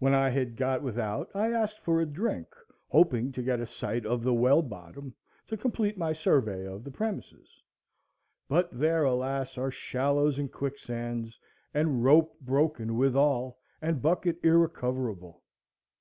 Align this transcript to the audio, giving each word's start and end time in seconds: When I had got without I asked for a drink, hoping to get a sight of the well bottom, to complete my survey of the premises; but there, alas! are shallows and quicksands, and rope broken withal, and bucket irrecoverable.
When 0.00 0.12
I 0.12 0.28
had 0.28 0.56
got 0.56 0.82
without 0.82 1.30
I 1.36 1.52
asked 1.52 1.78
for 1.78 2.00
a 2.00 2.04
drink, 2.04 2.48
hoping 2.88 3.30
to 3.30 3.44
get 3.44 3.60
a 3.60 3.66
sight 3.68 4.04
of 4.04 4.24
the 4.24 4.34
well 4.34 4.60
bottom, 4.60 5.14
to 5.46 5.56
complete 5.56 5.96
my 5.96 6.12
survey 6.12 6.66
of 6.66 6.82
the 6.82 6.90
premises; 6.90 7.62
but 8.48 8.76
there, 8.76 9.04
alas! 9.04 9.56
are 9.56 9.70
shallows 9.70 10.36
and 10.36 10.50
quicksands, 10.50 11.38
and 11.72 12.02
rope 12.02 12.40
broken 12.40 12.96
withal, 12.96 13.60
and 13.80 14.02
bucket 14.02 14.40
irrecoverable. 14.44 15.44